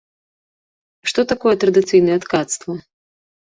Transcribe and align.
Што 1.11 1.21
такое 1.33 1.53
традыцыйнае 1.65 2.19
ткацтва? 2.27 2.73